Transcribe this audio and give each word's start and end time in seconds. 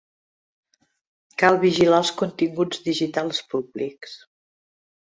Cal 1.43 1.59
vigilar 1.65 2.01
els 2.07 2.13
continguts 2.23 2.83
digitals 2.89 3.45
públics. 3.55 4.21